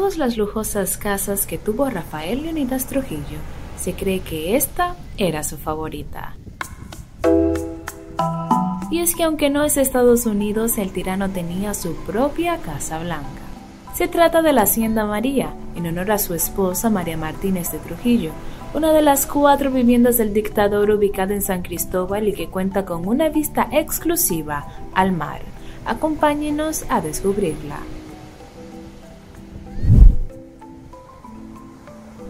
[0.00, 3.36] todas las lujosas casas que tuvo Rafael Leonidas Trujillo,
[3.78, 6.36] se cree que esta era su favorita.
[8.90, 13.42] Y es que aunque no es Estados Unidos, el tirano tenía su propia Casa Blanca.
[13.92, 18.30] Se trata de la Hacienda María, en honor a su esposa María Martínez de Trujillo,
[18.72, 23.06] una de las cuatro viviendas del dictador ubicada en San Cristóbal y que cuenta con
[23.06, 25.42] una vista exclusiva al mar.
[25.84, 27.80] Acompáñenos a descubrirla.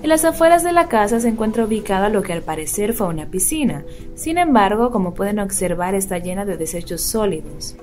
[0.03, 3.27] En las afueras de la casa se encuentra ubicada lo que al parecer fue una
[3.27, 7.77] piscina, sin embargo, como pueden observar, está llena de desechos sólidos.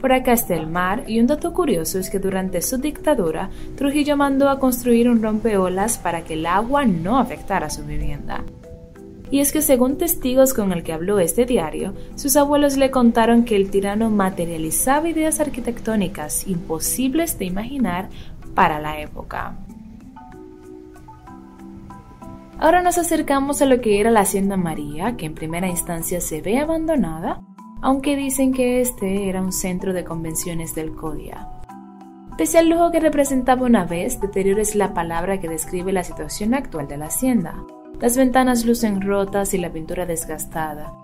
[0.00, 4.16] Por acá está el mar y un dato curioso es que durante su dictadura Trujillo
[4.16, 8.42] mandó a construir un rompeolas para que el agua no afectara su vivienda.
[9.30, 13.44] Y es que según testigos con el que habló este diario, sus abuelos le contaron
[13.44, 18.08] que el tirano materializaba ideas arquitectónicas imposibles de imaginar
[18.54, 19.56] para la época.
[22.58, 26.42] Ahora nos acercamos a lo que era la Hacienda María, que en primera instancia se
[26.42, 27.40] ve abandonada,
[27.82, 31.48] aunque dicen que este era un centro de convenciones del CODIA.
[32.36, 36.54] Pese al lujo que representaba una vez, deterioro es la palabra que describe la situación
[36.54, 37.54] actual de la hacienda.
[38.00, 40.94] Las ventanas lucen rotas y la pintura desgastada.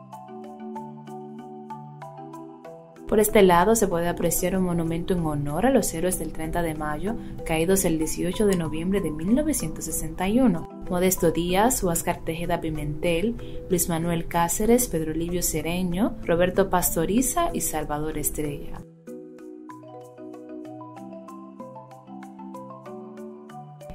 [3.08, 6.62] Por este lado se puede apreciar un monumento en honor a los héroes del 30
[6.62, 10.84] de mayo, caídos el 18 de noviembre de 1961.
[10.90, 13.36] Modesto Díaz, Huáscar Tejeda Pimentel,
[13.70, 18.82] Luis Manuel Cáceres, Pedro Livio Cereño, Roberto Pastoriza y Salvador Estrella.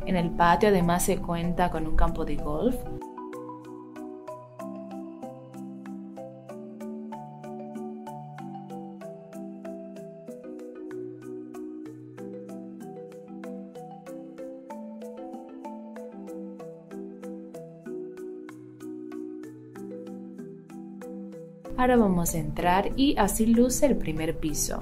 [0.06, 2.76] En el patio además se cuenta con un campo de golf,
[21.82, 24.78] Ahora vamos a entrar y así luce el primer piso.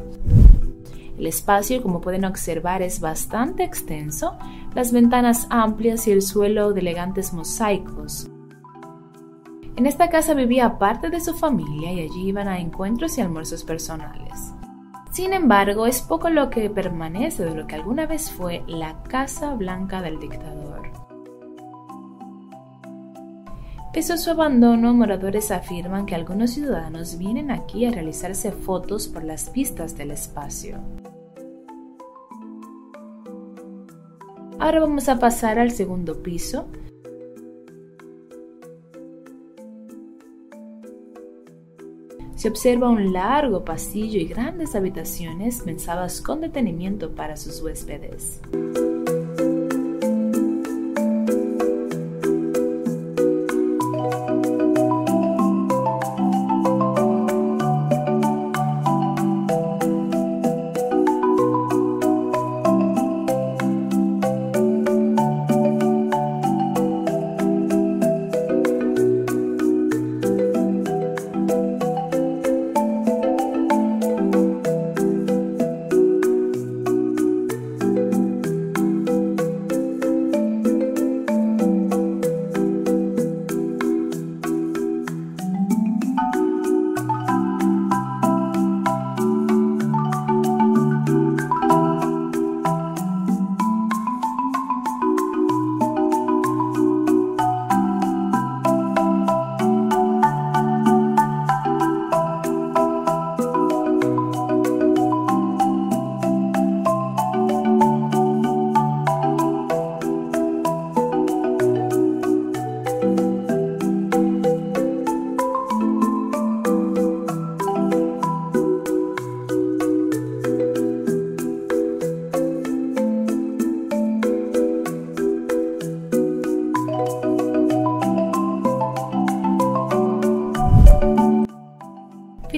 [1.18, 4.38] El espacio, como pueden observar, es bastante extenso,
[4.76, 8.30] las ventanas amplias y el suelo de elegantes mosaicos.
[9.78, 13.64] En esta casa vivía parte de su familia y allí iban a encuentros y almuerzos
[13.64, 14.54] personales.
[15.10, 19.54] Sin embargo, es poco lo que permanece de lo que alguna vez fue la Casa
[19.54, 21.09] Blanca del dictador.
[23.92, 29.24] Pese a su abandono, moradores afirman que algunos ciudadanos vienen aquí a realizarse fotos por
[29.24, 30.78] las pistas del espacio.
[34.60, 36.68] Ahora vamos a pasar al segundo piso.
[42.36, 48.40] Se observa un largo pasillo y grandes habitaciones pensadas con detenimiento para sus huéspedes.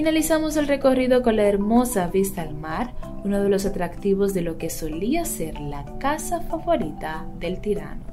[0.02, 4.58] Finalizamos el recorrido con la hermosa vista al mar, uno de los atractivos de lo
[4.58, 8.11] que solía ser la casa favorita del tirano.